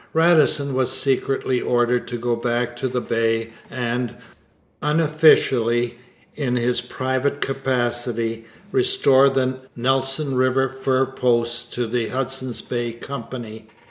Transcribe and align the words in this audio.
Radisson 0.13 0.73
was 0.73 0.91
secretly 0.91 1.61
ordered 1.61 2.07
to 2.07 2.17
go 2.17 2.35
back 2.35 2.75
to 2.77 2.87
the 2.87 2.99
Bay 3.01 3.51
and, 3.69 4.15
unofficially, 4.81 5.99
in 6.33 6.55
his 6.55 6.81
private 6.81 7.39
capacity, 7.39 8.45
restore 8.71 9.29
the 9.29 9.59
Nelson 9.75 10.33
river 10.33 10.67
fur 10.67 11.05
posts 11.05 11.65
to 11.75 11.85
the 11.85 12.07
Hudson's 12.07 12.63
Bay 12.63 12.93
Company. 12.93 13.67